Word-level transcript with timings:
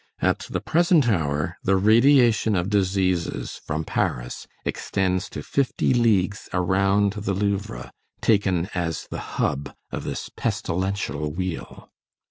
At 0.19 0.47
the 0.49 0.61
present 0.61 1.07
hour, 1.07 1.57
the 1.63 1.75
radiation 1.77 2.55
of 2.55 2.71
diseases 2.71 3.61
from 3.67 3.83
Paris 3.83 4.47
extends 4.65 5.29
to 5.29 5.43
fifty 5.43 5.93
leagues 5.93 6.49
around 6.53 7.13
the 7.13 7.35
Louvre, 7.35 7.91
taken 8.19 8.67
as 8.73 9.05
the 9.11 9.19
hub 9.37 9.71
of 9.91 10.03
this 10.03 10.31
pestilential 10.35 11.31
wheel. 11.31 11.91